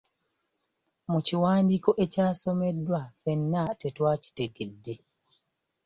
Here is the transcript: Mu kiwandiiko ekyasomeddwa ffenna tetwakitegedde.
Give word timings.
Mu 1.11 1.19
kiwandiiko 1.27 1.91
ekyasomeddwa 2.03 2.99
ffenna 3.17 3.63
tetwakitegedde. 3.81 4.95